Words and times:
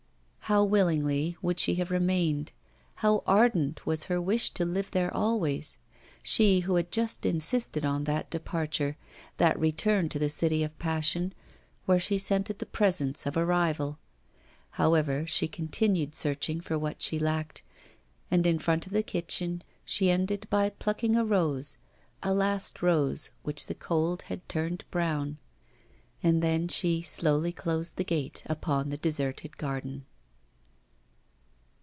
How 0.51 0.65
willingly 0.65 1.37
would 1.41 1.61
she 1.61 1.75
have 1.75 1.91
remained! 1.91 2.51
how 2.95 3.23
ardent 3.25 3.85
was 3.85 4.07
her 4.07 4.19
wish 4.21 4.49
to 4.55 4.65
live 4.65 4.91
there 4.91 5.13
always 5.13 5.77
she 6.21 6.59
who 6.59 6.75
had 6.75 6.91
just 6.91 7.25
insisted 7.25 7.85
on 7.85 8.03
that 8.03 8.29
departure, 8.29 8.97
that 9.37 9.57
return 9.57 10.09
to 10.09 10.19
the 10.19 10.27
city 10.27 10.61
of 10.61 10.77
passion 10.77 11.31
where 11.85 12.01
she 12.01 12.17
scented 12.17 12.59
the 12.59 12.65
presence 12.65 13.25
of 13.25 13.37
a 13.37 13.45
rival. 13.45 13.97
However, 14.71 15.25
she 15.25 15.47
continued 15.47 16.15
searching 16.15 16.59
for 16.59 16.77
what 16.77 17.01
she 17.01 17.17
lacked, 17.17 17.63
and 18.29 18.45
in 18.45 18.59
front 18.59 18.85
of 18.85 18.91
the 18.91 19.03
kitchen 19.03 19.63
she 19.85 20.09
ended 20.11 20.47
by 20.49 20.67
plucking 20.71 21.15
a 21.15 21.23
rose, 21.23 21.77
a 22.21 22.33
last 22.33 22.81
rose, 22.81 23.29
which 23.43 23.67
the 23.67 23.73
cold 23.73 24.21
was 24.29 24.39
turning 24.49 24.79
brown. 24.91 25.37
And 26.21 26.41
then 26.43 26.67
she 26.67 27.01
slowly 27.01 27.53
closed 27.53 27.95
the 27.95 28.03
gate 28.03 28.43
upon 28.47 28.89
the 28.89 28.97
deserted 28.97 29.55
garden. 29.55 30.07